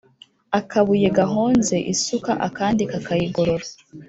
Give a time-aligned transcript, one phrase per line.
[0.59, 3.65] Akabuye gahonze isuka akandi kakayigorora.